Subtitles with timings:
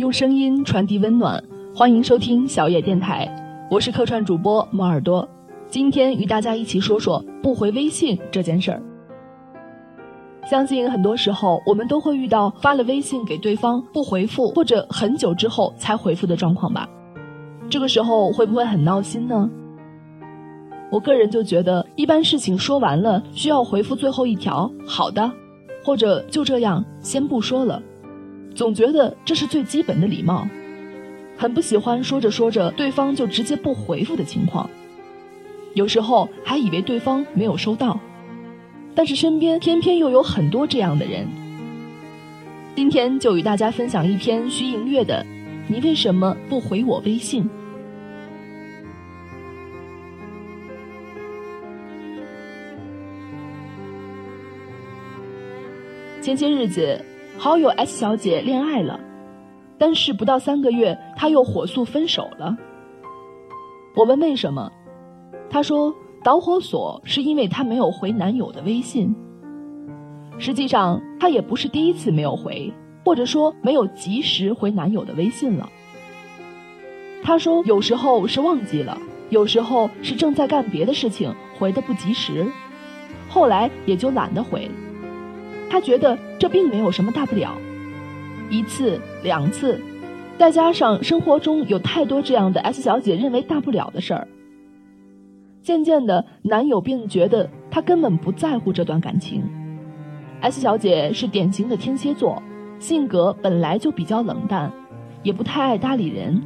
[0.00, 3.28] 用声音传递温暖，欢迎收听小野电台，
[3.70, 5.28] 我是客串主播猫耳朵。
[5.68, 8.82] 今天与大家一起说说不回微信这件事儿。
[10.46, 16.88] 相信很多时候我们都会遇到发了微信给对方不回复，或者很久之后才回复的状况吧？
[17.68, 19.50] 这个时候会不会很闹心呢？
[20.90, 25.30] 我个人就觉得，一般事情说完了，需要回复最后一条“好的”，
[25.84, 27.82] 或者就这样先不说了。
[28.60, 30.46] 总觉得这是最基本的礼貌，
[31.34, 34.68] 很不喜欢说着说着对方就直接不回复的情况。
[35.72, 37.98] 有时候还以为对方没有收到，
[38.94, 41.26] 但是身边偏偏又有很多这样的人。
[42.76, 45.24] 今天就与大家分享一篇徐莹月的
[45.66, 47.48] 《你为什么不回我微信》。
[56.20, 57.02] 前些日子。
[57.42, 59.00] 好友 S 小姐恋爱了，
[59.78, 62.54] 但是不到三个月，她又火速分手了。
[63.96, 64.70] 我问为什么，
[65.48, 69.16] 她说导火索是因为她没有回男友的微信。
[70.36, 72.70] 实际上，她也不是第一次没有回，
[73.06, 75.66] 或者说没有及时回男友的微信了。
[77.22, 78.98] 她说有时候是忘记了，
[79.30, 82.46] 有时候是正在干别的事情，回的不及时，
[83.30, 84.70] 后来也就懒得回。
[85.70, 87.56] 他觉得这并没有什么大不了，
[88.50, 89.80] 一次两次，
[90.36, 94.26] 再加上生活中有太多这样的 S 小姐认为大不了的事儿。
[95.62, 99.44] 渐渐的，男友便觉得她根本不在乎这段感情。
[100.40, 102.42] S 小姐是典型的天蝎座，
[102.80, 104.72] 性格本来就比较冷淡，
[105.22, 106.42] 也不太爱搭理人，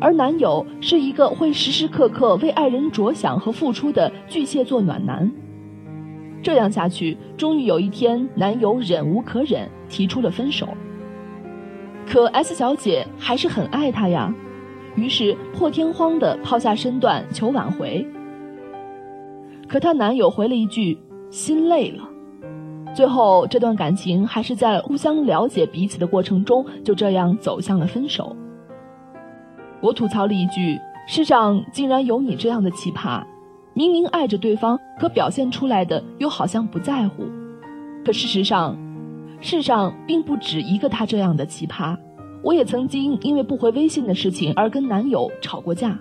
[0.00, 5.30] 而男友是一个会时时刻刻为爱人着想和付出的巨蟹座暖男。
[6.42, 10.68] 这样下去，终于有一天，男友忍无可忍，提出了分手。
[12.08, 14.32] 可 S 小姐还是很爱他呀，
[14.94, 18.06] 于是破天荒的抛下身段求挽回。
[19.68, 20.96] 可她男友回了一句
[21.30, 22.08] “心累了”，
[22.94, 28.36] 最后这段感情还是在互相了解彼此的过程中，就这样走向了分手。
[29.80, 33.22] 我吐槽了一句：“世上竟然有你这样的奇葩。”
[33.76, 37.24] 明明爱着对方，可表现出来的又好像不在乎。
[38.06, 38.74] 可事实上，
[39.42, 41.94] 世上并不止一个他这样的奇葩。
[42.42, 45.98] 我也曾经因为不回微信的事情而跟男友吵过架。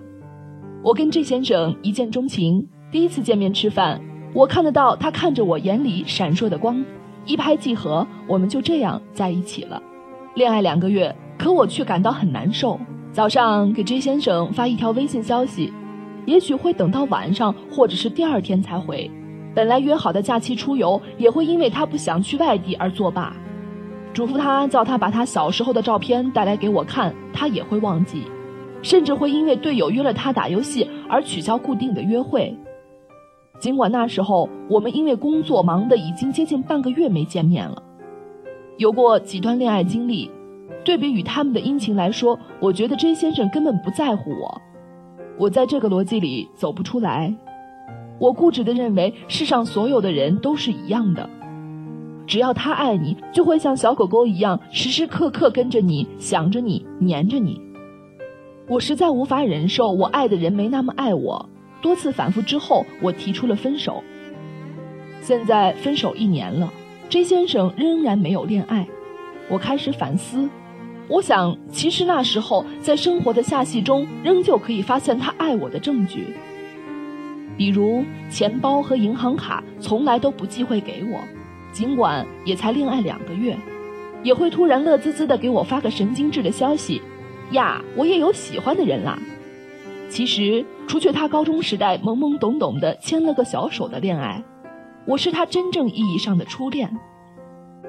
[0.81, 3.99] 我跟这先生一见钟情，第一次见面吃饭，
[4.33, 6.81] 我看得到他看着我眼里闪烁的光，
[7.25, 9.83] 一拍即合，我们就这样在一起了。
[10.33, 12.79] 恋爱两个月，可我却感到很难受。
[13.11, 15.73] 早上给 J 先生发一条微信消息。
[16.25, 19.09] 也许会等到晚上，或者是第二天才回。
[19.53, 23.33] 本来约好的假期出游，也会因为他不想去外地而作罢。
[24.13, 28.23] 嘱咐他叫他把他小时候的照片带来给我看，他也会忘记。
[28.81, 32.55] 甚至会因为队友约了他打游戏而取消固定的约会。
[33.59, 37.81] 尽管那时候我们因为工作忙得已经接近半个月没见面了，
[38.77, 40.29] 有过几段恋爱经历，
[40.83, 44.61] 对比与他们的殷勤来说，我觉得 J 先生根本不在乎我。
[45.37, 47.33] 我在这个逻辑里走不出来，
[48.19, 51.29] 我固执的认为世上所有的人都是一样的，
[52.25, 57.61] 只要他爱你，就会像小狗狗一样时时刻刻跟着你，想着你，黏着你。
[58.67, 61.49] 我实在无法忍受我爱的人没那么爱我，
[61.81, 64.03] 多次反复之后，我提出了分手。
[65.21, 66.71] 现在分手一年了
[67.09, 68.87] ，J 先生仍然没有恋爱，
[69.49, 70.49] 我开始反思。
[71.07, 76.33] 我想，其实那时候在生活的下戏中，仍旧可以发现他爱我的证据。
[77.55, 81.19] 比如钱包和银行卡从来都不忌讳给我，
[81.71, 83.55] 尽管也才恋爱两个月，
[84.23, 87.01] 也会突然乐滋滋的给我发个神经质的消息，
[87.51, 89.19] 呀，我也有喜欢的人啦。
[90.09, 94.43] 其实，除却他高中时代懵懵懂懂的牵了个小手的恋爱，
[95.05, 96.97] 我是他真正意义上的初恋。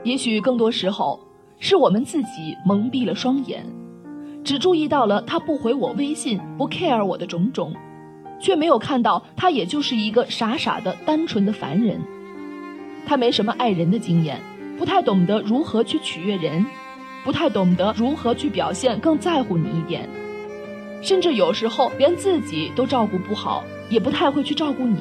[0.04, 1.25] 也许更多时候。
[1.58, 3.64] 是我们自己蒙蔽了双眼，
[4.44, 7.74] 只注意到了他不回我微信、不 care 我的种种，
[8.38, 12.00] 却没有看到他也就是一个傻傻的、单纯的凡人。
[13.06, 14.40] 他没什么爱人的经验，
[14.76, 16.64] 不太懂得如何去取悦人，
[17.24, 20.08] 不太懂得如何去表现更在乎你一点，
[21.02, 24.98] 甚至有时候连自己都照顾不好，也不太会去照顾你。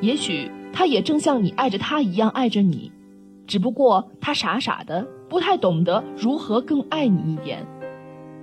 [0.00, 2.92] 也许他也正像你爱着他一样爱着你。
[3.46, 7.66] 只不过他傻傻的，不太懂得如何更爱你一点。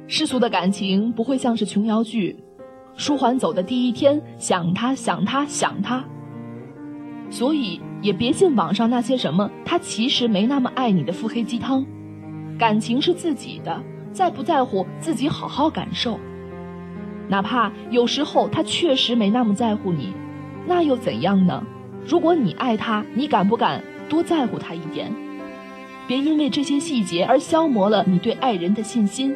[0.07, 2.35] 世俗的感情不会像是琼瑶剧，
[2.95, 6.03] 舒缓走的第一天想他想他想他。
[7.29, 11.85] 所以也别信网上那些什么他其实没那么爱你的腹黑鸡汤。
[12.59, 16.19] 感情是自己的，在不在乎自己好好感受。
[17.27, 20.13] 哪怕有时候他确实没那么在乎你，
[20.67, 21.63] 那又怎样呢？
[22.05, 23.81] 如果你爱他，你敢不敢
[24.13, 25.11] 多在乎他一点？
[26.07, 29.35] 别因为这些细节而消磨了你对爱人的信心。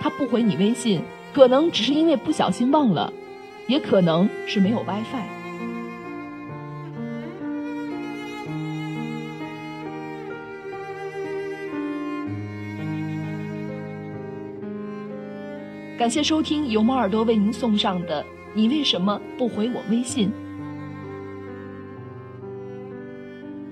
[0.00, 1.02] 他不回你微信，
[1.34, 3.12] 可能只是因为不小心忘了，
[3.66, 5.26] 也可能是没有 WiFi。
[15.98, 18.22] 感谢收听由猫耳朵为您送上的
[18.54, 20.28] 《你为什么不回我微信》。